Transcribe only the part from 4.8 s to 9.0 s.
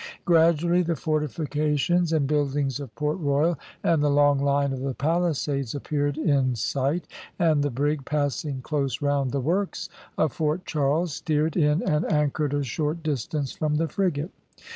the Palisades appeared in sight, and the brig passing close